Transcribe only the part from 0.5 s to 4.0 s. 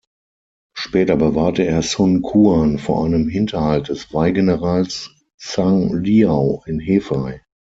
Später bewahrte er Sun Quan vor einem Hinterhalt